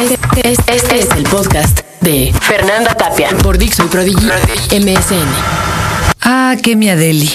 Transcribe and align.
Este, 0.00 0.52
es 0.96 1.10
el 1.16 1.22
podcast 1.24 1.80
de 2.00 2.34
Fernanda 2.40 2.94
Tapia 2.94 3.28
por 3.42 3.56
Dixon 3.58 3.88
Prodigy 3.88 4.26
MSN. 4.70 5.28
Ah, 6.20 6.56
qué 6.62 6.76
mi 6.76 6.90
Adeli. 6.90 7.30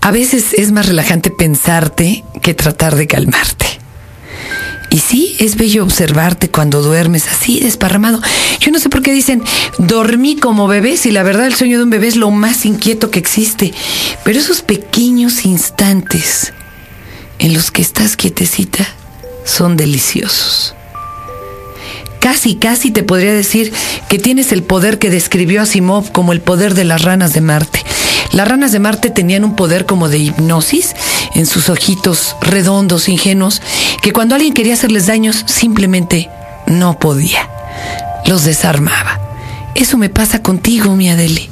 A 0.00 0.10
veces 0.10 0.52
es 0.54 0.72
más 0.72 0.86
relajante 0.86 1.30
pensarte 1.30 2.24
que 2.42 2.54
tratar 2.54 2.96
de 2.96 3.06
calmarte. 3.06 3.66
Y 4.90 4.98
sí, 4.98 5.36
es 5.38 5.56
bello 5.56 5.84
observarte 5.84 6.50
cuando 6.50 6.82
duermes 6.82 7.26
así, 7.28 7.60
desparramado. 7.60 8.20
Yo 8.60 8.70
no 8.72 8.78
sé 8.78 8.88
por 8.88 9.02
qué 9.02 9.12
dicen, 9.12 9.42
dormí 9.78 10.36
como 10.36 10.66
bebé, 10.66 10.96
si 10.96 11.10
la 11.10 11.22
verdad 11.22 11.46
el 11.46 11.54
sueño 11.54 11.78
de 11.78 11.84
un 11.84 11.90
bebé 11.90 12.08
es 12.08 12.16
lo 12.16 12.30
más 12.30 12.66
inquieto 12.66 13.10
que 13.10 13.18
existe. 13.18 13.72
Pero 14.24 14.38
esos 14.38 14.62
pequeños 14.62 15.44
instantes 15.44 16.52
en 17.38 17.54
los 17.54 17.70
que 17.70 17.82
estás 17.82 18.16
quietecita 18.16 18.86
son 19.48 19.76
deliciosos. 19.76 20.74
Casi, 22.20 22.56
casi 22.56 22.90
te 22.90 23.02
podría 23.02 23.32
decir 23.32 23.72
que 24.08 24.18
tienes 24.18 24.52
el 24.52 24.62
poder 24.62 24.98
que 24.98 25.10
describió 25.10 25.62
Asimov 25.62 26.12
como 26.12 26.32
el 26.32 26.40
poder 26.40 26.74
de 26.74 26.84
las 26.84 27.02
ranas 27.02 27.32
de 27.32 27.40
Marte. 27.40 27.82
Las 28.32 28.46
ranas 28.46 28.72
de 28.72 28.80
Marte 28.80 29.10
tenían 29.10 29.44
un 29.44 29.56
poder 29.56 29.86
como 29.86 30.08
de 30.08 30.18
hipnosis 30.18 30.94
en 31.34 31.46
sus 31.46 31.70
ojitos 31.70 32.36
redondos, 32.42 33.08
ingenuos, 33.08 33.62
que 34.02 34.12
cuando 34.12 34.34
alguien 34.34 34.52
quería 34.52 34.74
hacerles 34.74 35.06
daños 35.06 35.44
simplemente 35.46 36.28
no 36.66 36.98
podía. 36.98 37.48
Los 38.26 38.44
desarmaba. 38.44 39.20
Eso 39.74 39.96
me 39.96 40.10
pasa 40.10 40.42
contigo, 40.42 40.94
mi 40.94 41.08
Adele. 41.08 41.48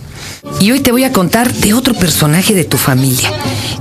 Y 0.61 0.73
hoy 0.73 0.81
te 0.81 0.93
voy 0.93 1.05
a 1.05 1.13
contar 1.13 1.53
de 1.53 1.75
otro 1.75 1.95
personaje 1.95 2.55
de 2.55 2.65
tu 2.65 2.77
familia. 2.77 3.33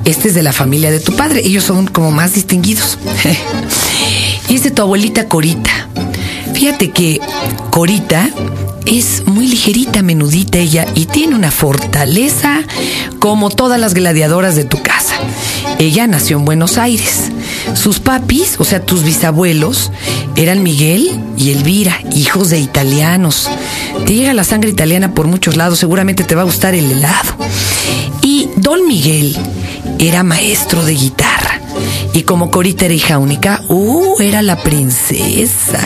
Este 0.06 0.30
es 0.30 0.36
de 0.36 0.44
la 0.44 0.54
familia 0.54 0.92
de 0.92 1.00
tu 1.00 1.16
padre. 1.16 1.42
Ellos 1.44 1.64
son 1.64 1.88
como 1.88 2.12
más 2.12 2.34
distinguidos. 2.34 2.98
y 4.50 4.56
es 4.56 4.64
de 4.64 4.72
tu 4.72 4.82
abuelita 4.82 5.28
Corita. 5.28 5.90
Fíjate 6.54 6.92
que 6.92 7.20
Corita 7.70 8.30
es 8.86 9.24
muy 9.26 9.48
ligerita, 9.48 10.02
menudita 10.02 10.60
ella 10.60 10.86
y 10.96 11.06
tiene 11.06 11.36
una 11.36 11.52
fortaleza 11.52 12.62
como 13.20 13.50
todas 13.50 13.80
las 13.80 13.94
gladiadoras 13.94 14.56
de 14.56 14.64
tu 14.64 14.82
casa. 14.82 15.16
Ella 15.80 16.08
nació 16.08 16.38
en 16.38 16.46
Buenos 16.46 16.78
Aires. 16.78 17.32
Sus 17.74 18.00
papis, 18.00 18.56
o 18.60 18.64
sea, 18.64 18.80
tus 18.80 19.04
bisabuelos, 19.04 19.92
eran 20.36 20.64
Miguel 20.64 21.20
y 21.38 21.52
Elvira, 21.52 22.00
hijos 22.14 22.50
de 22.50 22.60
italianos. 22.60 23.50
Te 24.06 24.14
llega 24.14 24.34
la 24.34 24.44
sangre 24.44 24.70
italiana 24.70 25.14
por 25.14 25.28
muchos 25.28 25.58
lados, 25.58 25.80
seguramente 25.80 26.24
te 26.24 26.36
va 26.36 26.44
a 26.44 26.46
gustar 26.46 26.76
el 26.76 26.92
helado. 26.92 27.36
Y 28.22 28.50
Don 28.58 28.88
Miguel 28.88 29.36
era 30.00 30.24
maestro 30.24 30.86
de 30.86 30.94
guitarra. 30.94 31.15
Y 32.16 32.24
como 32.24 32.50
Corita 32.50 32.86
era 32.86 32.94
hija 32.94 33.18
única, 33.18 33.62
¡uh! 33.68 34.22
Era 34.22 34.42
la 34.42 34.64
princesa. 34.64 35.86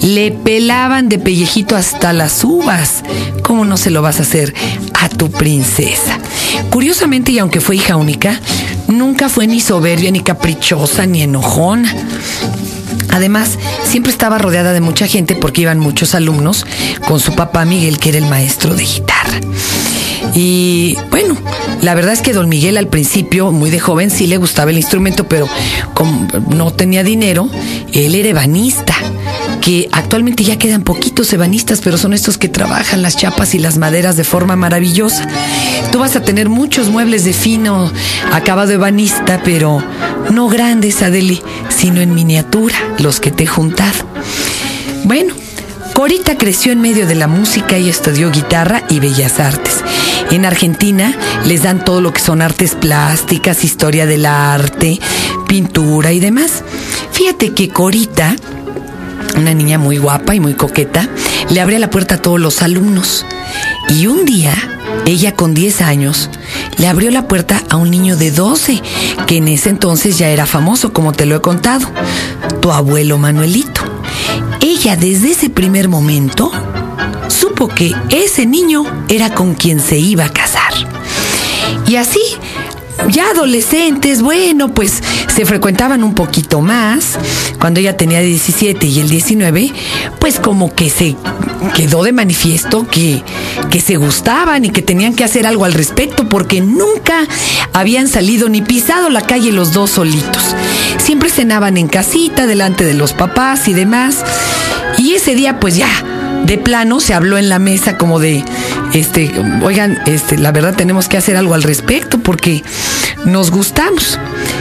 Le 0.00 0.32
pelaban 0.32 1.10
de 1.10 1.18
pellejito 1.18 1.76
hasta 1.76 2.14
las 2.14 2.42
uvas. 2.42 3.04
¿Cómo 3.42 3.66
no 3.66 3.76
se 3.76 3.90
lo 3.90 4.00
vas 4.00 4.18
a 4.18 4.22
hacer 4.22 4.54
a 4.94 5.10
tu 5.10 5.30
princesa? 5.30 6.18
Curiosamente, 6.70 7.32
y 7.32 7.38
aunque 7.38 7.60
fue 7.60 7.76
hija 7.76 7.96
única, 7.96 8.40
nunca 8.86 9.28
fue 9.28 9.46
ni 9.46 9.60
soberbia, 9.60 10.10
ni 10.10 10.20
caprichosa, 10.20 11.04
ni 11.04 11.20
enojona. 11.20 11.94
Además, 13.10 13.58
siempre 13.84 14.10
estaba 14.10 14.38
rodeada 14.38 14.72
de 14.72 14.80
mucha 14.80 15.06
gente 15.06 15.34
porque 15.34 15.60
iban 15.60 15.80
muchos 15.80 16.14
alumnos 16.14 16.64
con 17.06 17.20
su 17.20 17.34
papá 17.34 17.66
Miguel, 17.66 17.98
que 17.98 18.08
era 18.08 18.18
el 18.18 18.26
maestro 18.26 18.74
de 18.74 18.84
guitarra. 18.84 19.38
Y 20.34 20.96
bueno, 21.10 21.36
la 21.82 21.94
verdad 21.94 22.12
es 22.12 22.22
que 22.22 22.32
don 22.32 22.48
Miguel 22.48 22.76
al 22.76 22.88
principio, 22.88 23.52
muy 23.52 23.70
de 23.70 23.80
joven, 23.80 24.10
sí 24.10 24.26
le 24.26 24.36
gustaba 24.36 24.70
el 24.70 24.76
instrumento, 24.76 25.28
pero 25.28 25.48
como 25.94 26.26
no 26.50 26.72
tenía 26.72 27.02
dinero, 27.02 27.48
él 27.92 28.14
era 28.14 28.28
ebanista 28.28 28.94
que 29.60 29.88
actualmente 29.92 30.44
ya 30.44 30.56
quedan 30.56 30.82
poquitos 30.82 31.32
ebanistas, 31.32 31.80
pero 31.82 31.98
son 31.98 32.14
estos 32.14 32.38
que 32.38 32.48
trabajan 32.48 33.02
las 33.02 33.16
chapas 33.16 33.54
y 33.54 33.58
las 33.58 33.76
maderas 33.76 34.16
de 34.16 34.24
forma 34.24 34.56
maravillosa. 34.56 35.26
Tú 35.92 35.98
vas 35.98 36.16
a 36.16 36.22
tener 36.22 36.48
muchos 36.48 36.88
muebles 36.88 37.24
de 37.24 37.32
fino 37.32 37.90
acabado 38.32 38.72
ebanista, 38.72 39.40
pero 39.44 39.82
no 40.30 40.48
grandes, 40.48 41.02
Adeli, 41.02 41.42
sino 41.68 42.00
en 42.00 42.14
miniatura, 42.14 42.76
los 42.98 43.20
que 43.20 43.30
te 43.30 43.44
he 43.44 43.46
juntado. 43.46 44.06
Bueno, 45.04 45.34
Corita 45.94 46.38
creció 46.38 46.72
en 46.72 46.80
medio 46.80 47.06
de 47.06 47.14
la 47.16 47.26
música 47.26 47.78
y 47.78 47.88
estudió 47.88 48.30
guitarra 48.30 48.84
y 48.88 49.00
bellas 49.00 49.40
artes. 49.40 49.82
En 50.30 50.44
Argentina 50.44 51.16
les 51.46 51.62
dan 51.62 51.84
todo 51.84 52.00
lo 52.00 52.12
que 52.12 52.20
son 52.20 52.42
artes 52.42 52.74
plásticas, 52.74 53.64
historia 53.64 54.06
del 54.06 54.26
arte, 54.26 55.00
pintura 55.46 56.12
y 56.12 56.20
demás. 56.20 56.62
Fíjate 57.12 57.54
que 57.54 57.70
Corita, 57.70 58.36
una 59.36 59.54
niña 59.54 59.78
muy 59.78 59.96
guapa 59.96 60.34
y 60.34 60.40
muy 60.40 60.54
coqueta, 60.54 61.08
le 61.48 61.60
abría 61.60 61.78
la 61.78 61.90
puerta 61.90 62.16
a 62.16 62.22
todos 62.22 62.40
los 62.40 62.62
alumnos. 62.62 63.24
Y 63.88 64.06
un 64.06 64.26
día, 64.26 64.54
ella 65.06 65.34
con 65.34 65.54
10 65.54 65.80
años, 65.80 66.28
le 66.76 66.88
abrió 66.88 67.10
la 67.10 67.26
puerta 67.26 67.62
a 67.70 67.76
un 67.76 67.90
niño 67.90 68.16
de 68.16 68.30
12, 68.30 68.82
que 69.26 69.38
en 69.38 69.48
ese 69.48 69.70
entonces 69.70 70.18
ya 70.18 70.28
era 70.28 70.44
famoso, 70.44 70.92
como 70.92 71.12
te 71.12 71.24
lo 71.24 71.36
he 71.36 71.40
contado, 71.40 71.88
tu 72.60 72.70
abuelo 72.70 73.16
Manuelito. 73.16 73.80
Ella 74.60 74.96
desde 74.96 75.30
ese 75.30 75.48
primer 75.48 75.88
momento 75.88 76.52
que 77.66 77.92
ese 78.10 78.46
niño 78.46 78.84
era 79.08 79.34
con 79.34 79.54
quien 79.54 79.80
se 79.80 79.98
iba 79.98 80.26
a 80.26 80.32
casar. 80.32 80.72
Y 81.88 81.96
así, 81.96 82.20
ya 83.10 83.30
adolescentes, 83.30 84.22
bueno, 84.22 84.68
pues 84.68 85.02
se 85.34 85.44
frecuentaban 85.44 86.04
un 86.04 86.14
poquito 86.14 86.60
más. 86.60 87.18
Cuando 87.58 87.80
ella 87.80 87.96
tenía 87.96 88.20
17 88.20 88.86
y 88.86 89.00
el 89.00 89.08
19, 89.08 89.72
pues 90.20 90.38
como 90.38 90.72
que 90.74 90.90
se 90.90 91.16
quedó 91.74 92.04
de 92.04 92.12
manifiesto 92.12 92.86
que, 92.86 93.22
que 93.70 93.80
se 93.80 93.96
gustaban 93.96 94.64
y 94.64 94.70
que 94.70 94.82
tenían 94.82 95.14
que 95.14 95.24
hacer 95.24 95.46
algo 95.46 95.64
al 95.64 95.72
respecto 95.72 96.28
porque 96.28 96.60
nunca 96.60 97.26
habían 97.72 98.08
salido 98.08 98.48
ni 98.48 98.62
pisado 98.62 99.10
la 99.10 99.22
calle 99.22 99.50
los 99.50 99.72
dos 99.72 99.90
solitos. 99.90 100.54
Siempre 100.98 101.30
cenaban 101.30 101.76
en 101.76 101.88
casita, 101.88 102.46
delante 102.46 102.84
de 102.84 102.94
los 102.94 103.14
papás 103.14 103.66
y 103.68 103.72
demás. 103.72 104.24
Y 104.98 105.14
ese 105.14 105.34
día, 105.34 105.60
pues 105.60 105.76
ya, 105.76 105.88
de 106.44 106.58
plano 106.58 107.00
se 107.00 107.14
habló 107.14 107.38
en 107.38 107.48
la 107.48 107.58
mesa 107.58 107.98
como 107.98 108.18
de, 108.18 108.44
este, 108.94 109.32
oigan, 109.62 109.98
este, 110.06 110.38
la 110.38 110.52
verdad 110.52 110.74
tenemos 110.74 111.08
que 111.08 111.16
hacer 111.16 111.36
algo 111.36 111.54
al 111.54 111.62
respecto 111.62 112.18
porque 112.18 112.62
nos 113.24 113.50
gustamos. 113.50 114.18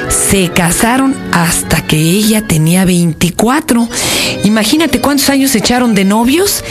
Se 0.10 0.50
casaron 0.50 1.16
hasta 1.32 1.82
que 1.82 1.98
ella 1.98 2.42
tenía 2.42 2.86
24. 2.86 3.88
Imagínate 4.44 5.02
cuántos 5.02 5.30
años 5.30 5.52
se 5.52 5.60
echaron 5.60 5.96
de 5.96 6.06
novios 6.06 6.64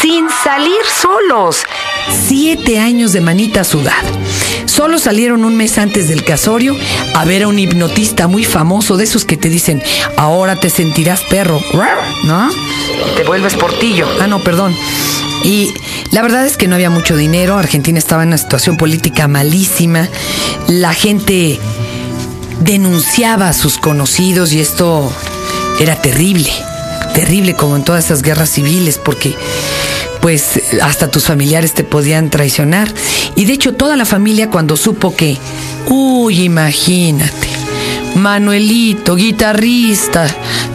sin 0.00 0.26
salir 0.42 0.80
solos. 1.00 1.62
Siete 2.26 2.78
años 2.78 3.12
de 3.12 3.20
manita 3.20 3.64
sudada. 3.64 4.02
Solo 4.66 4.98
salieron 4.98 5.44
un 5.44 5.56
mes 5.56 5.78
antes 5.78 6.08
del 6.08 6.24
casorio 6.24 6.74
a 7.14 7.24
ver 7.24 7.42
a 7.42 7.48
un 7.48 7.58
hipnotista 7.58 8.26
muy 8.26 8.44
famoso 8.44 8.96
de 8.96 9.04
esos 9.04 9.24
que 9.24 9.36
te 9.36 9.48
dicen, 9.48 9.82
ahora 10.16 10.56
te 10.56 10.70
sentirás 10.70 11.20
perro, 11.22 11.60
¿no? 12.24 12.48
Te 13.16 13.24
vuelves 13.24 13.54
portillo. 13.54 14.06
Ah, 14.20 14.26
no, 14.26 14.42
perdón. 14.42 14.74
Y 15.44 15.74
la 16.10 16.22
verdad 16.22 16.46
es 16.46 16.56
que 16.56 16.68
no 16.68 16.74
había 16.74 16.90
mucho 16.90 17.16
dinero, 17.16 17.58
Argentina 17.58 17.98
estaba 17.98 18.22
en 18.22 18.28
una 18.28 18.38
situación 18.38 18.76
política 18.76 19.26
malísima, 19.28 20.08
la 20.68 20.94
gente 20.94 21.58
denunciaba 22.60 23.48
a 23.48 23.52
sus 23.52 23.78
conocidos 23.78 24.52
y 24.52 24.60
esto 24.60 25.12
era 25.80 26.00
terrible, 26.00 26.50
terrible 27.14 27.54
como 27.54 27.76
en 27.76 27.84
todas 27.84 28.04
esas 28.04 28.22
guerras 28.22 28.50
civiles, 28.50 28.98
porque 28.98 29.34
pues 30.20 30.60
hasta 30.80 31.10
tus 31.10 31.24
familiares 31.24 31.74
te 31.74 31.82
podían 31.82 32.30
traicionar. 32.30 32.92
Y 33.34 33.44
de 33.44 33.54
hecho 33.54 33.74
toda 33.74 33.96
la 33.96 34.04
familia 34.04 34.48
cuando 34.48 34.76
supo 34.76 35.16
que, 35.16 35.36
uy, 35.88 36.44
imagínate, 36.44 37.48
Manuelito, 38.14 39.16
guitarrista, 39.16 40.26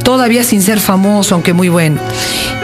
todavía 0.08 0.46
sin 0.46 0.62
ser 0.62 0.80
famoso, 0.80 1.36
aunque 1.36 1.52
muy 1.52 1.68
bueno. 1.68 2.00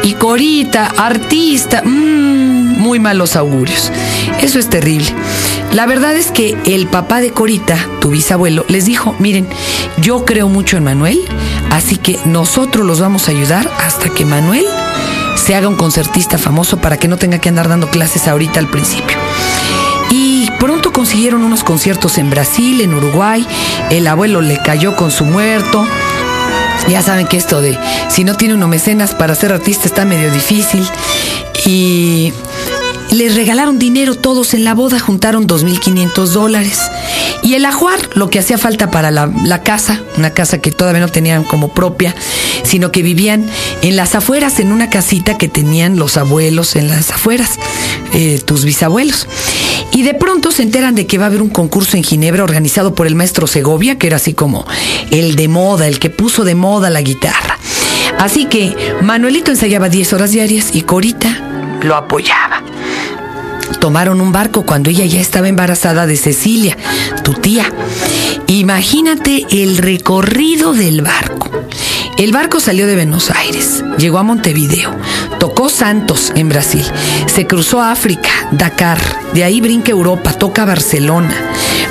Y 0.01 0.13
Corita, 0.13 0.85
artista, 0.95 1.81
mmm, 1.83 2.79
muy 2.79 2.99
malos 2.99 3.35
augurios. 3.35 3.91
Eso 4.41 4.59
es 4.59 4.69
terrible. 4.69 5.13
La 5.73 5.85
verdad 5.85 6.15
es 6.15 6.31
que 6.31 6.57
el 6.63 6.87
papá 6.87 7.19
de 7.19 7.31
Corita, 7.31 7.77
tu 7.99 8.11
bisabuelo, 8.11 8.63
les 8.69 8.85
dijo, 8.85 9.13
miren, 9.19 9.45
yo 9.97 10.23
creo 10.23 10.47
mucho 10.47 10.77
en 10.77 10.85
Manuel, 10.85 11.19
así 11.69 11.97
que 11.97 12.17
nosotros 12.23 12.85
los 12.85 13.01
vamos 13.01 13.27
a 13.27 13.31
ayudar 13.31 13.69
hasta 13.85 14.07
que 14.07 14.23
Manuel 14.23 14.65
se 15.35 15.53
haga 15.53 15.67
un 15.67 15.75
concertista 15.75 16.37
famoso 16.37 16.77
para 16.77 16.95
que 16.95 17.09
no 17.09 17.17
tenga 17.17 17.39
que 17.39 17.49
andar 17.49 17.67
dando 17.67 17.89
clases 17.89 18.29
ahorita 18.29 18.61
al 18.61 18.69
principio. 18.69 19.17
Y 20.09 20.49
pronto 20.61 20.93
consiguieron 20.93 21.43
unos 21.43 21.65
conciertos 21.65 22.17
en 22.17 22.29
Brasil, 22.29 22.79
en 22.79 22.93
Uruguay, 22.93 23.45
el 23.89 24.07
abuelo 24.07 24.39
le 24.39 24.61
cayó 24.63 24.95
con 24.95 25.11
su 25.11 25.25
muerto. 25.25 25.85
Ya 26.89 27.01
saben 27.01 27.27
que 27.27 27.37
esto 27.37 27.61
de 27.61 27.77
si 28.09 28.23
no 28.23 28.35
tiene 28.35 28.53
uno 28.55 28.67
mecenas 28.67 29.13
para 29.13 29.35
ser 29.35 29.51
artista 29.51 29.87
está 29.87 30.05
medio 30.05 30.31
difícil. 30.31 30.85
Y 31.65 32.33
les 33.11 33.35
regalaron 33.35 33.77
dinero 33.77 34.15
todos 34.15 34.53
en 34.53 34.63
la 34.63 34.73
boda, 34.73 34.99
juntaron 34.99 35.47
2.500 35.47 36.25
dólares. 36.27 36.79
Y 37.43 37.53
el 37.53 37.65
ajuar, 37.65 37.99
lo 38.15 38.29
que 38.29 38.39
hacía 38.39 38.57
falta 38.57 38.89
para 38.89 39.11
la, 39.11 39.63
casa, 39.63 40.01
una 40.17 40.31
casa 40.31 40.59
que 40.59 40.71
todavía 40.71 41.01
no 41.01 41.09
tenían 41.09 41.43
como 41.43 41.73
propia, 41.73 42.15
sino 42.63 42.91
que 42.91 43.01
vivían 43.01 43.45
en 43.81 43.95
las 43.95 44.15
afueras, 44.15 44.59
en 44.59 44.71
una 44.71 44.89
casita 44.89 45.37
que 45.37 45.47
tenían 45.47 45.97
los 45.97 46.17
abuelos 46.17 46.75
en 46.75 46.89
las 46.89 47.11
afueras, 47.11 47.59
eh, 48.13 48.41
tus 48.43 48.65
bisabuelos. 48.65 49.27
Y 49.93 50.01
de 50.01 50.15
pronto 50.15 50.51
se 50.51 50.63
enteran 50.63 50.95
de 50.95 51.05
que 51.05 51.17
va 51.17 51.25
a 51.25 51.27
haber 51.27 51.41
un 51.41 51.49
concurso 51.49 51.97
en 51.97 52.03
Ginebra 52.03 52.43
organizado 52.43 52.95
por 52.95 53.05
el 53.05 53.15
maestro 53.15 53.45
Segovia, 53.45 53.97
que 53.97 54.07
era 54.07 54.17
así 54.17 54.33
como 54.33 54.65
el 55.11 55.35
de 55.35 55.47
moda, 55.47 55.87
el 55.87 55.99
que 55.99 56.09
puso 56.09 56.43
de 56.43 56.55
moda 56.55 56.89
la 56.89 57.01
guitarra. 57.01 57.57
Así 58.17 58.45
que 58.45 58.75
Manuelito 59.01 59.51
ensayaba 59.51 59.89
10 59.89 60.13
horas 60.13 60.31
diarias 60.31 60.71
y 60.73 60.81
Corita 60.81 61.79
lo 61.83 61.95
apoyaba. 61.95 62.63
Tomaron 63.79 64.21
un 64.21 64.31
barco 64.31 64.65
cuando 64.65 64.89
ella 64.89 65.05
ya 65.05 65.19
estaba 65.19 65.47
embarazada 65.47 66.07
de 66.07 66.17
Cecilia, 66.17 66.77
tu 67.23 67.33
tía. 67.33 67.71
Imagínate 68.47 69.45
el 69.51 69.77
recorrido 69.77 70.73
del 70.73 71.01
barco. 71.01 71.49
El 72.17 72.31
barco 72.31 72.59
salió 72.59 72.87
de 72.87 72.95
Buenos 72.95 73.31
Aires, 73.31 73.83
llegó 73.97 74.19
a 74.19 74.23
Montevideo, 74.23 74.95
tocó 75.43 75.67
Santos 75.67 76.31
en 76.37 76.47
Brasil, 76.47 76.85
se 77.25 77.45
cruzó 77.45 77.81
África, 77.81 78.29
Dakar, 78.51 78.97
de 79.33 79.43
ahí 79.43 79.59
brinca 79.59 79.91
Europa, 79.91 80.31
toca 80.31 80.63
Barcelona, 80.63 81.35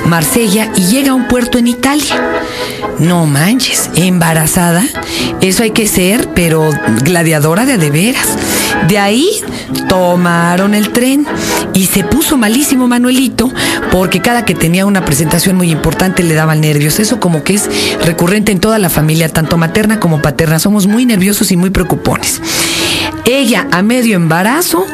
Marsella 0.07 0.71
y 0.75 0.87
llega 0.87 1.11
a 1.11 1.13
un 1.13 1.27
puerto 1.27 1.59
en 1.59 1.67
Italia. 1.67 2.19
No 2.97 3.27
manches, 3.27 3.91
embarazada, 3.95 4.83
eso 5.41 5.61
hay 5.61 5.69
que 5.69 5.87
ser, 5.87 6.29
pero 6.33 6.71
gladiadora 7.03 7.67
de 7.67 7.77
de 7.77 7.91
veras. 7.91 8.27
De 8.87 8.97
ahí 8.97 9.29
tomaron 9.87 10.73
el 10.73 10.89
tren 10.91 11.25
y 11.73 11.85
se 11.85 12.03
puso 12.03 12.37
malísimo 12.37 12.87
Manuelito 12.87 13.51
porque 13.91 14.21
cada 14.21 14.45
que 14.45 14.55
tenía 14.55 14.85
una 14.85 15.05
presentación 15.05 15.55
muy 15.55 15.71
importante 15.71 16.23
le 16.23 16.33
daban 16.33 16.61
nervios. 16.61 16.99
Eso 16.99 17.19
como 17.19 17.43
que 17.43 17.53
es 17.53 17.69
recurrente 18.03 18.51
en 18.51 18.59
toda 18.59 18.79
la 18.79 18.89
familia, 18.89 19.29
tanto 19.29 19.57
materna 19.57 19.99
como 19.99 20.21
paterna. 20.21 20.59
Somos 20.59 20.87
muy 20.87 21.05
nerviosos 21.05 21.51
y 21.51 21.57
muy 21.57 21.69
preocupones. 21.69 22.41
Ella 23.25 23.67
a 23.71 23.81
medio 23.81 24.15
embarazo, 24.15 24.85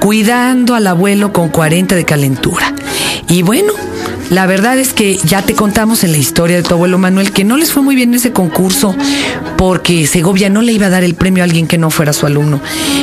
cuidando 0.00 0.74
al 0.74 0.86
abuelo 0.86 1.32
con 1.32 1.48
40 1.48 1.94
de 1.94 2.04
calentura. 2.04 2.72
Y 3.28 3.42
bueno, 3.42 3.72
la 4.30 4.46
verdad 4.46 4.78
es 4.78 4.92
que 4.92 5.18
ya 5.18 5.42
te 5.42 5.54
contamos 5.54 6.02
en 6.02 6.12
la 6.12 6.18
historia 6.18 6.56
de 6.56 6.62
tu 6.62 6.74
abuelo 6.74 6.98
Manuel 6.98 7.32
que 7.32 7.44
no 7.44 7.56
les 7.56 7.72
fue 7.72 7.82
muy 7.82 7.94
bien 7.94 8.10
en 8.10 8.16
ese 8.16 8.32
concurso 8.32 8.94
porque 9.56 10.06
Segovia 10.06 10.48
no 10.48 10.62
le 10.62 10.72
iba 10.72 10.86
a 10.86 10.90
dar 10.90 11.04
el 11.04 11.14
premio 11.14 11.42
a 11.42 11.44
alguien 11.44 11.66
que 11.66 11.78
no 11.78 11.90
fuera 11.90 12.12
su 12.12 12.26
alumno. 12.26 12.60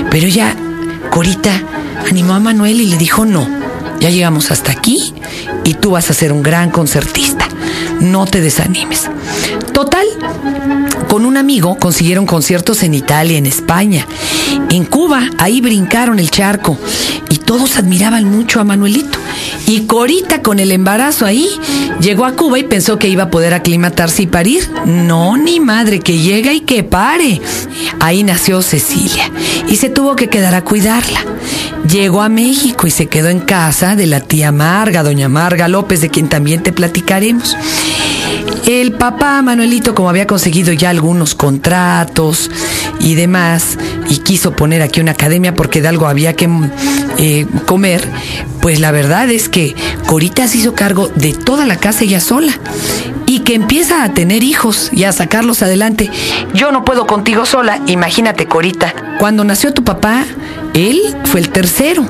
Pero 0.10 0.28
ya, 0.28 0.56
Corita, 1.12 1.52
animó 2.10 2.34
a 2.34 2.40
Manuel 2.40 2.82
y 2.82 2.88
le 2.88 2.98
dijo 2.98 3.26
no. 3.26 3.48
Ya 4.00 4.10
llegamos 4.10 4.50
hasta 4.50 4.72
aquí 4.72 5.14
y 5.64 5.76
tú 5.76 5.92
vas 5.92 6.10
a 6.10 6.14
ser 6.14 6.34
un 6.34 6.42
gran 6.42 6.72
concertista. 6.72 7.48
No 8.00 8.26
te 8.26 8.42
desanimes. 8.42 9.10
Total, 9.74 10.06
con 11.12 11.26
un 11.26 11.36
amigo 11.36 11.76
consiguieron 11.78 12.26
conciertos 12.26 12.84
en 12.84 12.94
Italia, 12.94 13.38
en 13.38 13.46
España, 13.46 14.08
en 14.70 14.86
Cuba, 14.86 15.30
ahí 15.40 15.60
brincaron 15.60 16.20
el 16.20 16.32
charco 16.32 16.78
y 17.30 17.36
todos 17.36 17.76
admiraban 17.76 18.24
mucho 18.24 18.62
a 18.62 18.64
Manuelito. 18.64 19.20
Y 19.68 19.82
Corita 19.82 20.42
con 20.42 20.60
el 20.60 20.72
embarazo 20.72 21.26
ahí 21.26 21.50
llegó 22.00 22.24
a 22.24 22.38
Cuba 22.38 22.60
y 22.60 22.64
pensó 22.64 22.98
que 22.98 23.10
iba 23.10 23.24
a 23.24 23.30
poder 23.30 23.54
aclimatarse 23.54 24.24
y 24.24 24.28
parir. 24.28 24.70
No, 24.86 25.36
ni 25.36 25.60
madre, 25.60 26.00
que 26.00 26.18
llega 26.18 26.54
y 26.54 26.62
que 26.62 26.84
pare. 26.84 27.42
Ahí 28.00 28.24
nació 28.24 28.62
Cecilia 28.62 29.30
y 29.68 29.76
se 29.76 29.90
tuvo 29.90 30.16
que 30.16 30.30
quedar 30.30 30.56
a 30.56 30.64
cuidarla. 30.64 31.26
Llegó 31.90 32.22
a 32.22 32.30
México 32.30 32.88
y 32.88 32.92
se 32.92 33.08
quedó 33.08 33.28
en 33.28 33.42
casa 33.42 33.98
de 33.98 34.08
la 34.08 34.22
tía 34.22 34.54
Marga, 34.54 35.04
doña 35.04 35.28
Marga 35.28 35.68
López, 35.68 36.00
de 36.00 36.10
quien 36.10 36.30
también 36.30 36.64
te 36.64 36.72
platicaremos. 36.72 37.58
El 38.80 38.94
papá 38.94 39.42
Manuelito, 39.42 39.94
como 39.94 40.10
había 40.10 40.26
conseguido 40.26 40.72
ya 40.72 40.92
algunos 40.92 41.36
contratos 41.36 42.50
y 43.02 43.16
demás, 43.16 43.78
y 44.08 44.20
quiso 44.20 44.54
poner 44.54 44.82
aquí 44.82 45.02
una 45.02 45.12
academia 45.12 45.54
porque 45.54 45.82
de 45.82 45.90
algo 45.90 46.08
había 46.08 46.38
que 46.38 46.50
eh, 47.18 47.46
comer, 47.66 48.08
pues 48.62 48.80
la 48.80 48.92
verdad 48.92 49.30
es 49.30 49.50
que 49.50 49.76
Corita 50.08 50.48
se 50.48 50.60
hizo 50.60 50.74
cargo 50.74 51.10
de 51.16 51.34
toda 51.34 51.66
la 51.66 51.76
casa 51.76 52.06
ella 52.06 52.22
sola 52.22 52.58
y 53.26 53.40
que 53.40 53.56
empieza 53.56 54.06
a 54.06 54.14
tener 54.14 54.42
hijos 54.42 54.90
y 54.94 55.04
a 55.04 55.12
sacarlos 55.12 55.62
adelante. 55.62 56.10
Yo 56.54 56.72
no 56.72 56.86
puedo 56.86 57.06
contigo 57.08 57.46
sola, 57.46 57.82
imagínate 57.88 58.46
Corita. 58.46 58.94
Cuando 59.20 59.44
nació 59.44 59.74
tu 59.74 59.84
papá, 59.84 60.24
él 60.74 61.02
fue 61.26 61.42
el 61.42 61.50
tercero 61.50 62.06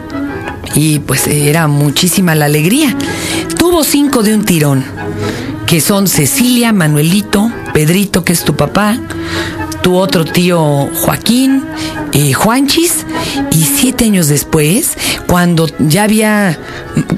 y 0.75 0.99
pues 0.99 1.25
era 1.25 1.67
muchísima 1.67 2.35
la 2.35 2.45
alegría. 2.45 2.95
Tuvo 3.57 3.83
cinco 3.83 4.21
de 4.21 4.35
un 4.35 4.45
tirón, 4.45 4.83
que 5.71 5.79
son 5.79 6.09
Cecilia, 6.09 6.73
Manuelito, 6.73 7.49
Pedrito, 7.73 8.25
que 8.25 8.33
es 8.33 8.43
tu 8.43 8.57
papá, 8.57 8.99
tu 9.81 9.95
otro 9.95 10.25
tío 10.25 10.89
Joaquín, 10.93 11.63
eh, 12.11 12.33
Juanchis, 12.33 13.05
y 13.51 13.63
siete 13.63 14.03
años 14.03 14.27
después, 14.27 14.97
cuando 15.27 15.69
ya 15.79 16.03
había 16.03 16.59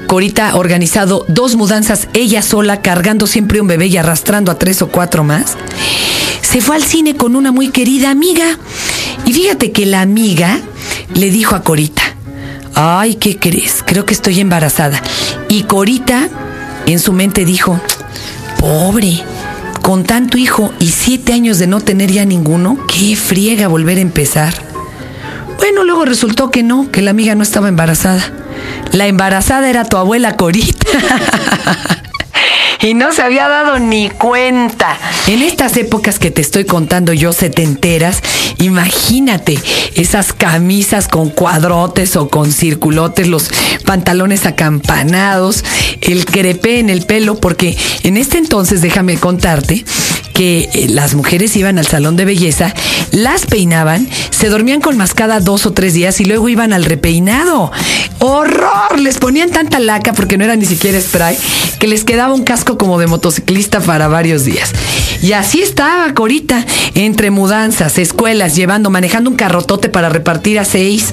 Corita 0.06 0.54
organizado 0.54 1.24
dos 1.26 1.56
mudanzas 1.56 2.06
ella 2.12 2.42
sola, 2.42 2.80
cargando 2.80 3.26
siempre 3.26 3.60
un 3.60 3.66
bebé 3.66 3.88
y 3.88 3.96
arrastrando 3.96 4.52
a 4.52 4.54
tres 4.56 4.82
o 4.82 4.88
cuatro 4.88 5.24
más, 5.24 5.56
se 6.40 6.60
fue 6.60 6.76
al 6.76 6.84
cine 6.84 7.16
con 7.16 7.34
una 7.34 7.50
muy 7.50 7.70
querida 7.70 8.12
amiga. 8.12 8.56
Y 9.24 9.32
fíjate 9.32 9.72
que 9.72 9.84
la 9.84 10.00
amiga 10.00 10.60
le 11.12 11.28
dijo 11.30 11.56
a 11.56 11.64
Corita, 11.64 12.02
ay, 12.76 13.16
¿qué 13.16 13.36
crees? 13.36 13.82
Creo 13.84 14.06
que 14.06 14.14
estoy 14.14 14.38
embarazada. 14.38 15.02
Y 15.48 15.64
Corita 15.64 16.28
en 16.86 17.00
su 17.00 17.12
mente 17.12 17.44
dijo, 17.44 17.80
pobre, 18.64 19.22
con 19.82 20.04
tanto 20.04 20.38
hijo 20.38 20.72
y 20.78 20.86
siete 20.86 21.34
años 21.34 21.58
de 21.58 21.66
no 21.66 21.82
tener 21.82 22.10
ya 22.10 22.24
ninguno, 22.24 22.78
qué 22.88 23.14
friega 23.14 23.68
volver 23.68 23.98
a 23.98 24.00
empezar. 24.00 24.54
Bueno, 25.58 25.84
luego 25.84 26.06
resultó 26.06 26.50
que 26.50 26.62
no, 26.62 26.90
que 26.90 27.02
la 27.02 27.10
amiga 27.10 27.34
no 27.34 27.42
estaba 27.42 27.68
embarazada. 27.68 28.22
La 28.90 29.06
embarazada 29.06 29.68
era 29.68 29.84
tu 29.84 29.98
abuela 29.98 30.38
Corita. 30.38 30.86
y 32.80 32.94
no 32.94 33.12
se 33.12 33.22
había 33.22 33.48
dado 33.48 33.78
ni 33.78 34.10
cuenta. 34.10 34.98
En 35.26 35.42
estas 35.42 35.76
épocas 35.76 36.18
que 36.18 36.30
te 36.30 36.40
estoy 36.40 36.64
contando 36.64 37.12
yo, 37.12 37.32
setenteras, 37.32 38.22
imagínate 38.58 39.58
esas 39.94 40.32
camisas 40.32 41.08
con 41.08 41.30
cuadrotes 41.30 42.16
o 42.16 42.28
con 42.28 42.52
circulotes, 42.52 43.28
los 43.28 43.50
pantalones 43.84 44.46
acampanados, 44.46 45.64
el 46.00 46.26
crepé 46.26 46.78
en 46.78 46.90
el 46.90 47.06
pelo, 47.06 47.36
porque 47.36 47.76
en 48.02 48.16
este 48.16 48.38
entonces, 48.38 48.82
déjame 48.82 49.16
contarte, 49.16 49.84
que 50.34 50.68
eh, 50.74 50.88
las 50.90 51.14
mujeres 51.14 51.56
iban 51.56 51.78
al 51.78 51.86
salón 51.86 52.16
de 52.16 52.26
belleza, 52.26 52.74
las 53.12 53.46
peinaban, 53.46 54.06
se 54.30 54.48
dormían 54.48 54.80
con 54.80 54.98
mascada 54.98 55.40
dos 55.40 55.64
o 55.64 55.72
tres 55.72 55.94
días 55.94 56.20
y 56.20 56.26
luego 56.26 56.48
iban 56.50 56.74
al 56.74 56.84
repeinado. 56.84 57.72
¡Horror! 58.18 58.98
Les 58.98 59.18
ponían 59.18 59.50
tanta 59.50 59.78
laca 59.78 60.12
porque 60.12 60.36
no 60.36 60.44
era 60.44 60.56
ni 60.56 60.66
siquiera 60.66 61.00
spray 61.00 61.38
que 61.78 61.86
les 61.86 62.04
quedaba 62.04 62.34
un 62.34 62.44
casco 62.44 62.76
como 62.76 62.98
de 62.98 63.06
motociclista 63.06 63.80
para 63.80 64.08
varios 64.08 64.44
días. 64.44 64.72
Y 65.22 65.32
así 65.32 65.62
estaba 65.62 66.12
Corita, 66.14 66.66
entre 66.94 67.30
mudanzas, 67.30 67.98
escuelas, 67.98 68.56
llevando, 68.56 68.90
manejando 68.90 69.30
un 69.30 69.36
carrotote 69.36 69.88
para 69.88 70.08
repartir 70.08 70.58
a 70.58 70.64
seis 70.64 71.12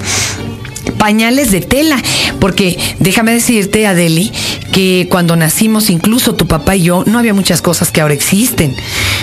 pañales 1.02 1.50
de 1.50 1.60
tela, 1.60 2.00
porque 2.38 2.78
déjame 3.00 3.32
decirte, 3.32 3.88
Adeli, 3.88 4.30
que 4.70 5.08
cuando 5.10 5.34
nacimos, 5.34 5.90
incluso 5.90 6.36
tu 6.36 6.46
papá 6.46 6.76
y 6.76 6.84
yo, 6.84 7.02
no 7.08 7.18
había 7.18 7.34
muchas 7.34 7.60
cosas 7.60 7.90
que 7.90 8.00
ahora 8.00 8.14
existen. 8.14 8.76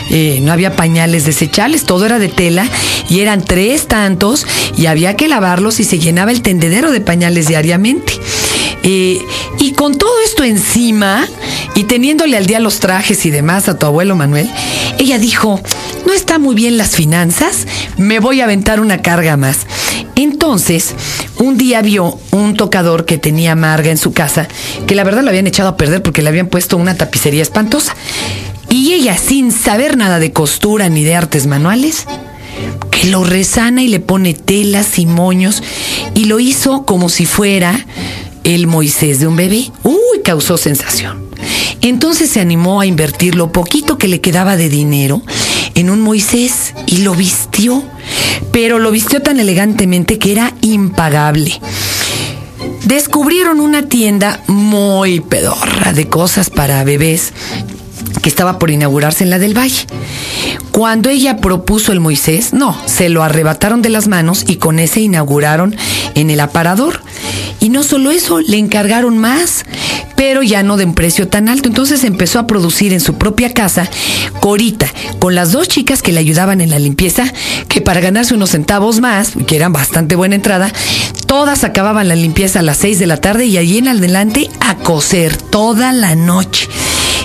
Eh, 0.09 0.39
no 0.41 0.51
había 0.51 0.75
pañales 0.75 1.24
desechables, 1.24 1.86
todo 1.86 2.05
era 2.05 2.19
de 2.19 2.27
tela 2.27 2.67
y 3.07 3.21
eran 3.21 3.45
tres 3.45 3.88
tantos 3.88 4.45
y 4.75 4.88
había 4.88 5.15
que 5.15 5.29
lavarlos 5.29 5.79
y 5.79 5.86
se 5.86 6.00
llenaba 6.00 6.31
el 6.31 6.41
tendedero 6.41 6.91
de 6.91 7.00
pañales 7.00 7.48
diariamente. 7.48 8.12
Eh, 8.83 9.19
y 9.57 9.71
con 9.71 9.98
todo 9.98 10.12
esto 10.25 10.43
encima 10.43 11.25
y 11.75 11.86
teniéndole 11.86 12.36
al 12.36 12.45
día 12.45 12.59
los 12.59 12.81
trajes 12.81 13.25
y 13.25 13.29
demás 13.29 13.69
a 13.69 13.79
tu 13.79 13.86
abuelo 13.86 14.17
Manuel, 14.17 14.50
ella 14.98 15.17
dijo, 15.17 15.62
no 16.05 16.12
está 16.12 16.39
muy 16.39 16.55
bien 16.55 16.77
las 16.77 16.98
finanzas, 16.98 17.67
me 17.95 18.19
voy 18.19 18.41
a 18.41 18.43
aventar 18.43 18.81
una 18.81 19.01
carga 19.01 19.38
más. 19.38 19.59
Entonces, 20.21 20.95
un 21.38 21.57
día 21.57 21.81
vio 21.81 22.19
un 22.31 22.57
tocador 22.57 23.05
que 23.05 23.17
tenía 23.17 23.55
Marga 23.55 23.89
en 23.89 23.97
su 23.97 24.11
casa, 24.11 24.49
que 24.85 24.93
la 24.93 25.05
verdad 25.05 25.23
lo 25.23 25.29
habían 25.29 25.47
echado 25.47 25.69
a 25.69 25.77
perder 25.77 26.03
porque 26.03 26.21
le 26.21 26.27
habían 26.27 26.47
puesto 26.47 26.75
una 26.75 26.97
tapicería 26.97 27.41
espantosa. 27.41 27.95
Y 28.69 28.91
ella, 28.91 29.17
sin 29.17 29.53
saber 29.53 29.95
nada 29.95 30.19
de 30.19 30.33
costura 30.33 30.89
ni 30.89 31.05
de 31.05 31.15
artes 31.15 31.47
manuales, 31.47 32.05
que 32.91 33.07
lo 33.07 33.23
resana 33.23 33.81
y 33.81 33.88
le 33.88 34.01
pone 34.01 34.33
telas 34.33 34.99
y 34.99 35.05
moños, 35.05 35.63
y 36.15 36.25
lo 36.25 36.41
hizo 36.41 36.83
como 36.83 37.07
si 37.07 37.25
fuera 37.25 37.85
el 38.43 38.67
Moisés 38.67 39.21
de 39.21 39.27
un 39.27 39.38
bebé. 39.38 39.71
Uy, 39.83 40.19
causó 40.21 40.57
sensación. 40.57 41.29
Entonces 41.79 42.29
se 42.29 42.41
animó 42.41 42.81
a 42.81 42.85
invertir 42.85 43.35
lo 43.35 43.53
poquito 43.53 43.97
que 43.97 44.09
le 44.09 44.19
quedaba 44.19 44.57
de 44.57 44.67
dinero 44.67 45.21
en 45.75 45.89
un 45.89 46.01
Moisés 46.01 46.73
y 46.88 46.97
lo 46.97 47.15
vistió, 47.15 47.81
pero 48.51 48.79
lo 48.79 48.91
vistió 48.91 49.21
tan 49.21 49.39
elegantemente 49.39 50.19
que 50.19 50.31
era 50.31 50.53
impagable. 50.61 51.59
Descubrieron 52.85 53.59
una 53.59 53.83
tienda 53.83 54.41
muy 54.47 55.19
pedorra 55.19 55.93
de 55.93 56.07
cosas 56.07 56.49
para 56.49 56.83
bebés 56.83 57.33
que 58.21 58.29
estaba 58.29 58.59
por 58.59 58.71
inaugurarse 58.71 59.23
en 59.23 59.29
la 59.29 59.39
del 59.39 59.57
Valle. 59.57 59.85
Cuando 60.71 61.09
ella 61.09 61.38
propuso 61.38 61.91
el 61.91 61.99
Moisés, 61.99 62.53
no, 62.53 62.75
se 62.85 63.09
lo 63.09 63.23
arrebataron 63.23 63.81
de 63.81 63.89
las 63.89 64.07
manos 64.07 64.45
y 64.47 64.57
con 64.57 64.79
ese 64.79 65.01
inauguraron 65.01 65.75
en 66.15 66.29
el 66.29 66.39
aparador. 66.39 67.01
Y 67.59 67.69
no 67.69 67.83
solo 67.83 68.11
eso, 68.11 68.39
le 68.39 68.57
encargaron 68.57 69.17
más, 69.17 69.65
pero 70.15 70.43
ya 70.43 70.63
no 70.63 70.77
de 70.77 70.85
un 70.85 70.93
precio 70.93 71.27
tan 71.27 71.49
alto. 71.49 71.67
Entonces 71.67 72.03
empezó 72.03 72.39
a 72.39 72.47
producir 72.47 72.93
en 72.93 72.99
su 72.99 73.15
propia 73.15 73.53
casa 73.53 73.89
Corita, 74.39 74.87
con 75.19 75.35
las 75.35 75.51
dos 75.51 75.67
chicas 75.67 76.01
que 76.01 76.11
le 76.11 76.19
ayudaban 76.19 76.61
en 76.61 76.69
la 76.69 76.79
limpieza, 76.79 77.31
que 77.67 77.81
para 77.81 77.99
ganarse 77.99 78.33
unos 78.33 78.51
centavos 78.51 79.01
más, 79.01 79.33
que 79.45 79.55
eran 79.55 79.73
bastante 79.73 80.15
buena 80.15 80.35
entrada, 80.35 80.71
todas 81.25 81.63
acababan 81.63 82.07
la 82.07 82.15
limpieza 82.15 82.59
a 82.59 82.63
las 82.63 82.77
6 82.77 82.99
de 82.99 83.07
la 83.07 83.17
tarde 83.17 83.45
y 83.45 83.57
allí 83.57 83.77
en 83.77 83.89
adelante 83.89 84.49
a 84.61 84.75
coser 84.75 85.35
toda 85.35 85.91
la 85.91 86.15
noche 86.15 86.67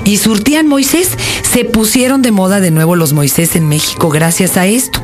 y 0.04 0.18
surtían 0.18 0.66
Moisés. 0.66 1.10
Se 1.50 1.64
pusieron 1.64 2.22
de 2.22 2.30
moda 2.30 2.60
de 2.60 2.70
nuevo 2.70 2.96
los 2.96 3.12
Moisés 3.12 3.56
en 3.56 3.68
México 3.68 4.08
gracias 4.08 4.56
a 4.56 4.66
esto. 4.66 5.00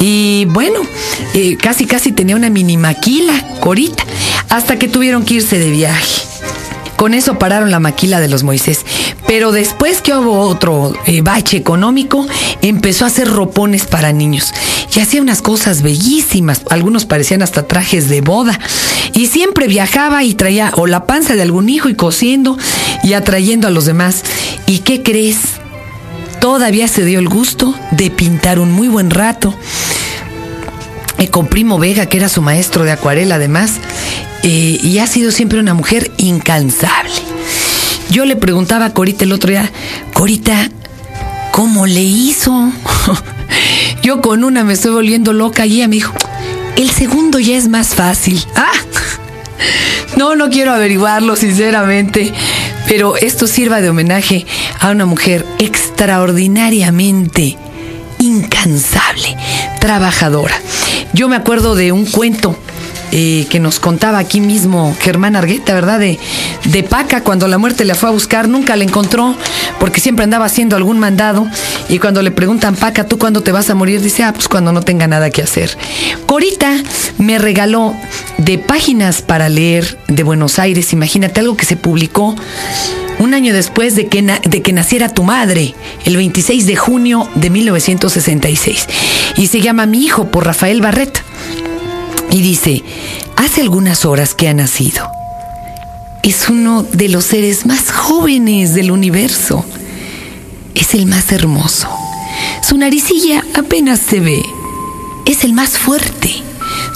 Y 0.00 0.46
bueno, 0.46 0.80
eh, 1.34 1.56
casi 1.56 1.86
casi 1.86 2.12
tenía 2.12 2.36
una 2.36 2.50
mini 2.50 2.76
maquila, 2.76 3.32
corita, 3.60 4.04
hasta 4.48 4.78
que 4.78 4.88
tuvieron 4.88 5.24
que 5.24 5.34
irse 5.34 5.58
de 5.58 5.70
viaje. 5.70 6.22
Con 6.96 7.12
eso 7.12 7.38
pararon 7.38 7.70
la 7.70 7.80
maquila 7.80 8.20
de 8.20 8.28
los 8.28 8.44
Moisés. 8.44 8.84
Pero 9.26 9.52
después 9.52 10.00
que 10.00 10.14
hubo 10.14 10.40
otro 10.40 10.94
eh, 11.06 11.22
bache 11.22 11.56
económico, 11.56 12.26
empezó 12.62 13.04
a 13.04 13.08
hacer 13.08 13.28
ropones 13.28 13.84
para 13.84 14.12
niños. 14.12 14.52
Y 14.94 15.00
hacía 15.00 15.20
unas 15.20 15.42
cosas 15.42 15.82
bellísimas. 15.82 16.62
Algunos 16.70 17.04
parecían 17.04 17.42
hasta 17.42 17.66
trajes 17.66 18.08
de 18.08 18.20
boda. 18.20 18.58
Y 19.12 19.26
siempre 19.26 19.66
viajaba 19.66 20.22
y 20.24 20.34
traía 20.34 20.72
o 20.76 20.86
la 20.86 21.04
panza 21.04 21.34
de 21.34 21.42
algún 21.42 21.68
hijo 21.68 21.88
y 21.88 21.94
cosiendo 21.94 22.56
y 23.02 23.14
atrayendo 23.14 23.66
a 23.66 23.70
los 23.70 23.86
demás. 23.86 24.22
¿Y 24.66 24.78
qué 24.78 25.02
crees? 25.02 25.38
Todavía 26.40 26.88
se 26.88 27.04
dio 27.04 27.18
el 27.18 27.28
gusto 27.28 27.74
de 27.90 28.10
pintar 28.10 28.58
un 28.60 28.70
muy 28.70 28.88
buen 28.88 29.10
rato. 29.10 29.54
Eh, 31.18 31.28
con 31.28 31.46
Primo 31.46 31.78
Vega, 31.78 32.06
que 32.06 32.16
era 32.16 32.28
su 32.28 32.42
maestro 32.42 32.84
de 32.84 32.92
acuarela 32.92 33.36
además, 33.36 33.74
eh, 34.46 34.78
y 34.82 34.98
ha 34.98 35.06
sido 35.06 35.30
siempre 35.30 35.58
una 35.58 35.72
mujer 35.72 36.10
incansable. 36.18 37.14
Yo 38.10 38.26
le 38.26 38.36
preguntaba 38.36 38.84
a 38.84 38.92
Corita 38.92 39.24
el 39.24 39.32
otro 39.32 39.48
día, 39.48 39.72
Corita, 40.12 40.68
¿cómo 41.50 41.86
le 41.86 42.02
hizo? 42.02 42.70
Yo 44.02 44.20
con 44.20 44.44
una 44.44 44.62
me 44.62 44.74
estoy 44.74 44.92
volviendo 44.92 45.32
loca 45.32 45.64
y 45.64 45.76
ella 45.76 45.88
me 45.88 45.96
dijo, 45.96 46.12
el 46.76 46.90
segundo 46.90 47.38
ya 47.38 47.56
es 47.56 47.68
más 47.68 47.94
fácil. 47.94 48.44
Ah, 48.54 48.70
no, 50.16 50.34
no 50.36 50.50
quiero 50.50 50.72
averiguarlo 50.72 51.36
sinceramente, 51.36 52.32
pero 52.86 53.16
esto 53.16 53.46
sirva 53.46 53.80
de 53.80 53.88
homenaje 53.88 54.46
a 54.80 54.90
una 54.90 55.06
mujer 55.06 55.46
extraordinariamente 55.58 57.56
incansable, 58.18 59.36
trabajadora. 59.80 60.60
Yo 61.14 61.28
me 61.28 61.36
acuerdo 61.36 61.76
de 61.76 61.92
un 61.92 62.04
cuento 62.04 62.58
eh, 63.16 63.46
que 63.48 63.60
nos 63.60 63.78
contaba 63.78 64.18
aquí 64.18 64.40
mismo 64.40 64.92
Germán 64.98 65.36
Argueta, 65.36 65.72
¿verdad? 65.72 66.00
De, 66.00 66.18
de 66.64 66.82
Paca, 66.82 67.22
cuando 67.22 67.46
la 67.46 67.58
muerte 67.58 67.84
le 67.84 67.94
fue 67.94 68.08
a 68.08 68.12
buscar, 68.12 68.48
nunca 68.48 68.74
la 68.74 68.82
encontró, 68.82 69.36
porque 69.78 70.00
siempre 70.00 70.24
andaba 70.24 70.46
haciendo 70.46 70.74
algún 70.74 70.98
mandado. 70.98 71.46
Y 71.88 72.00
cuando 72.00 72.22
le 72.22 72.32
preguntan, 72.32 72.74
Paca, 72.74 73.06
¿tú 73.06 73.16
cuándo 73.16 73.40
te 73.40 73.52
vas 73.52 73.70
a 73.70 73.76
morir? 73.76 74.00
Dice, 74.00 74.24
ah, 74.24 74.32
pues 74.32 74.48
cuando 74.48 74.72
no 74.72 74.82
tenga 74.82 75.06
nada 75.06 75.30
que 75.30 75.42
hacer. 75.42 75.78
Corita 76.26 76.76
me 77.18 77.38
regaló 77.38 77.94
de 78.38 78.58
páginas 78.58 79.22
para 79.22 79.48
leer 79.48 79.96
de 80.08 80.24
Buenos 80.24 80.58
Aires, 80.58 80.92
imagínate 80.92 81.38
algo 81.38 81.56
que 81.56 81.66
se 81.66 81.76
publicó 81.76 82.34
un 83.20 83.32
año 83.32 83.54
después 83.54 83.94
de 83.94 84.08
que, 84.08 84.22
de 84.22 84.62
que 84.62 84.72
naciera 84.72 85.08
tu 85.08 85.22
madre, 85.22 85.76
el 86.04 86.16
26 86.16 86.66
de 86.66 86.74
junio 86.74 87.28
de 87.36 87.48
1966. 87.50 88.88
Y 89.36 89.46
se 89.46 89.60
llama 89.60 89.86
Mi 89.86 90.04
hijo 90.04 90.32
por 90.32 90.44
Rafael 90.44 90.80
Barret 90.80 91.22
y 92.34 92.42
dice, 92.42 92.82
hace 93.36 93.60
algunas 93.60 94.04
horas 94.04 94.34
que 94.34 94.48
ha 94.48 94.54
nacido. 94.54 95.08
Es 96.24 96.48
uno 96.48 96.82
de 96.82 97.08
los 97.08 97.26
seres 97.26 97.64
más 97.64 97.92
jóvenes 97.92 98.74
del 98.74 98.90
universo. 98.90 99.64
Es 100.74 100.94
el 100.94 101.06
más 101.06 101.30
hermoso. 101.30 101.88
Su 102.60 102.76
naricilla 102.76 103.44
apenas 103.54 104.00
se 104.00 104.18
ve. 104.18 104.42
Es 105.26 105.44
el 105.44 105.52
más 105.52 105.78
fuerte. 105.78 106.34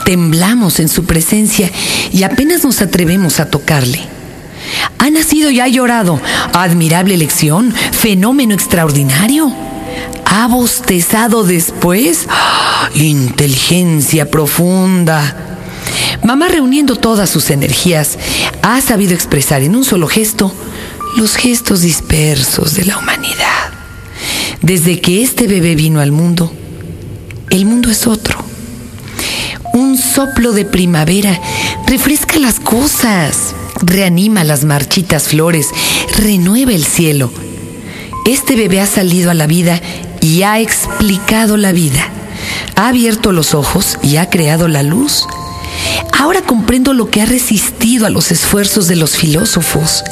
Temblamos 0.05 0.81
en 0.81 0.89
su 0.89 1.05
presencia 1.05 1.71
y 2.13 2.25
apenas 2.25 2.65
nos 2.65 2.83
atrevemos 2.83 3.39
a 3.39 3.49
tocarle. 3.49 4.01
Ha 4.99 5.09
nacido 5.09 5.53
y 5.53 5.61
ha 5.61 5.69
llorado. 5.69 6.21
Admirable 6.53 7.15
elección, 7.15 7.73
fenómeno 7.93 8.55
extraordinario. 8.55 9.55
Ha 10.31 10.47
bostezado 10.47 11.45
después. 11.45 12.27
Inteligencia 12.95 14.31
profunda. 14.31 15.49
Mamá 16.23 16.49
reuniendo 16.49 16.97
todas 16.97 17.31
sus 17.31 17.51
energías 17.51 18.19
ha 18.63 18.81
sabido 18.81 19.15
expresar 19.15 19.63
en 19.63 19.75
un 19.75 19.85
solo 19.85 20.07
gesto 20.09 20.53
los 21.17 21.37
gestos 21.37 21.81
dispersos 21.81 22.75
de 22.75 22.85
la 22.85 22.99
humanidad. 22.99 23.73
Desde 24.61 25.01
que 25.01 25.23
este 25.23 25.47
bebé 25.47 25.75
vino 25.75 26.01
al 26.01 26.13
mundo, 26.13 26.53
el 27.51 27.65
mundo 27.65 27.91
es 27.91 28.07
otro. 28.07 28.39
Un 29.73 29.97
soplo 29.97 30.53
de 30.53 30.65
primavera 30.65 31.41
refresca 31.87 32.39
las 32.39 32.61
cosas, 32.61 33.55
reanima 33.81 34.45
las 34.45 34.65
marchitas 34.65 35.29
flores, 35.29 35.69
renueva 36.17 36.73
el 36.73 36.85
cielo. 36.85 37.33
Este 38.27 38.57
bebé 38.57 38.81
ha 38.81 38.87
salido 38.87 39.31
a 39.31 39.35
la 39.35 39.47
vida 39.47 39.81
y 40.21 40.43
ha 40.43 40.59
explicado 40.61 41.57
la 41.57 41.73
vida 41.73 42.13
ha 42.79 42.89
abierto 42.89 43.33
los 43.33 43.55
ojos 43.55 43.99
y 44.03 44.17
ha 44.17 44.31
creado 44.31 44.69
la 44.69 44.85
luz. 44.85 45.27
Ahora 46.17 46.43
comprendo 46.43 46.93
lo 46.93 47.11
que 47.11 47.21
ha 47.21 47.27
resistido 47.27 48.07
a 48.07 48.11
los 48.11 48.31
esfuerzos 48.31 48.87
de 48.87 48.95
los 48.95 49.17
filósofos. 49.17 50.05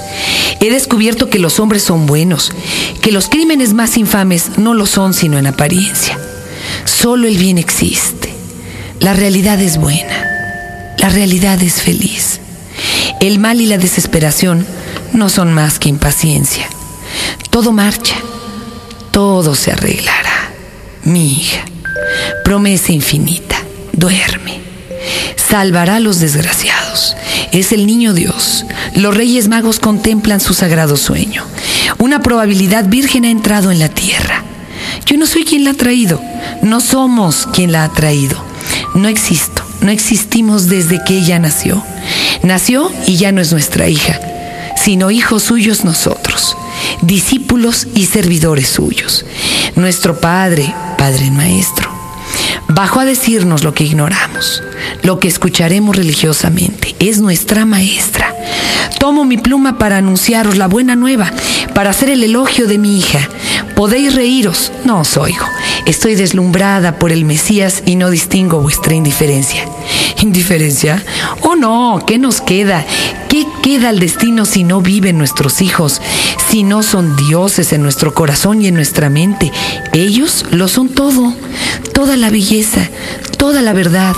He 0.60 0.70
descubierto 0.70 1.30
que 1.30 1.38
los 1.38 1.60
hombres 1.60 1.84
son 1.84 2.06
buenos, 2.06 2.52
que 3.02 3.12
los 3.12 3.28
crímenes 3.28 3.72
más 3.72 3.96
infames 3.96 4.58
no 4.58 4.74
lo 4.74 4.86
son 4.86 5.14
sino 5.14 5.38
en 5.38 5.46
apariencia. 5.46 6.18
Solo 6.84 7.28
el 7.28 7.38
bien 7.38 7.56
existe. 7.56 8.34
La 8.98 9.12
realidad 9.12 9.60
es 9.60 9.78
buena. 9.78 10.24
La 10.98 11.08
realidad 11.08 11.62
es 11.62 11.74
feliz. 11.74 12.40
El 13.20 13.38
mal 13.38 13.60
y 13.60 13.66
la 13.66 13.78
desesperación 13.78 14.66
no 15.12 15.28
son 15.28 15.52
más 15.52 15.78
que 15.78 15.88
impaciencia. 15.88 16.68
Todo 17.50 17.70
marcha. 17.70 18.16
Todo 19.16 19.54
se 19.54 19.72
arreglará. 19.72 20.50
Mi 21.04 21.38
hija 21.38 21.64
promesa 22.44 22.92
infinita, 22.92 23.56
duerme. 23.94 24.60
Salvará 25.36 25.96
a 25.96 26.00
los 26.00 26.20
desgraciados. 26.20 27.16
Es 27.50 27.72
el 27.72 27.86
niño 27.86 28.12
Dios. 28.12 28.66
Los 28.94 29.16
reyes 29.16 29.48
magos 29.48 29.78
contemplan 29.80 30.38
su 30.38 30.52
sagrado 30.52 30.98
sueño. 30.98 31.46
Una 31.96 32.20
probabilidad 32.20 32.84
virgen 32.90 33.24
ha 33.24 33.30
entrado 33.30 33.70
en 33.70 33.78
la 33.78 33.88
tierra. 33.88 34.44
Yo 35.06 35.16
no 35.16 35.24
soy 35.24 35.46
quien 35.46 35.64
la 35.64 35.70
ha 35.70 35.74
traído. 35.74 36.20
No 36.60 36.82
somos 36.82 37.48
quien 37.54 37.72
la 37.72 37.84
ha 37.84 37.88
traído. 37.88 38.36
No 38.94 39.08
existo. 39.08 39.62
No 39.80 39.90
existimos 39.90 40.68
desde 40.68 41.02
que 41.06 41.16
ella 41.16 41.38
nació. 41.38 41.82
Nació 42.42 42.92
y 43.06 43.16
ya 43.16 43.32
no 43.32 43.40
es 43.40 43.50
nuestra 43.50 43.88
hija, 43.88 44.20
sino 44.76 45.10
hijos 45.10 45.44
suyos 45.44 45.86
nosotros, 45.86 46.54
discípulos 47.02 47.88
y 47.94 48.06
servidores 48.06 48.68
suyos. 48.68 49.24
Nuestro 49.74 50.20
Padre, 50.20 50.74
Padre 50.96 51.30
Maestro 51.30 51.96
bajó 52.68 53.00
a 53.00 53.04
decirnos 53.04 53.64
lo 53.64 53.74
que 53.74 53.84
ignoramos, 53.84 54.62
lo 55.02 55.18
que 55.18 55.28
escucharemos 55.28 55.96
religiosamente. 55.96 56.94
Es 56.98 57.20
nuestra 57.20 57.64
maestra. 57.64 58.34
Tomo 58.98 59.24
mi 59.24 59.38
pluma 59.38 59.78
para 59.78 59.98
anunciaros 59.98 60.56
la 60.56 60.66
buena 60.66 60.96
nueva, 60.96 61.30
para 61.74 61.90
hacer 61.90 62.10
el 62.10 62.24
elogio 62.24 62.66
de 62.66 62.78
mi 62.78 62.98
hija. 62.98 63.20
Podéis 63.74 64.14
reíros, 64.14 64.72
no 64.84 65.00
os 65.00 65.16
oigo. 65.16 65.44
Estoy 65.84 66.14
deslumbrada 66.14 66.98
por 66.98 67.12
el 67.12 67.24
Mesías 67.24 67.82
y 67.86 67.96
no 67.96 68.10
distingo 68.10 68.60
vuestra 68.60 68.94
indiferencia. 68.94 69.64
¿Indiferencia? 70.22 71.04
Oh 71.42 71.54
no, 71.56 72.02
¿qué 72.06 72.18
nos 72.18 72.40
queda? 72.40 72.84
¿Qué 73.36 73.46
queda 73.62 73.90
al 73.90 73.98
destino 73.98 74.46
si 74.46 74.64
no 74.64 74.80
viven 74.80 75.18
nuestros 75.18 75.60
hijos? 75.60 76.00
Si 76.48 76.62
no 76.62 76.82
son 76.82 77.16
dioses 77.16 77.74
en 77.74 77.82
nuestro 77.82 78.14
corazón 78.14 78.62
y 78.62 78.68
en 78.68 78.74
nuestra 78.74 79.10
mente. 79.10 79.52
Ellos 79.92 80.46
lo 80.52 80.68
son 80.68 80.88
todo, 80.88 81.34
toda 81.92 82.16
la 82.16 82.30
belleza, 82.30 82.88
toda 83.36 83.60
la 83.60 83.74
verdad, 83.74 84.14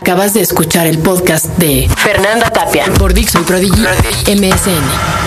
Acabas 0.00 0.34
de 0.34 0.40
escuchar 0.40 0.88
el 0.88 0.98
podcast 0.98 1.46
de 1.58 1.88
Fernanda 1.96 2.50
Tapia 2.50 2.86
por 2.98 3.14
Dixon 3.14 3.44
Prodigy 3.44 3.82
MSN. 4.26 5.25